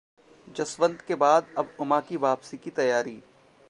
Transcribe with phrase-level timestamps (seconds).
[0.47, 3.21] जसवंत के बाद अब उमा की वापसी की तैयारी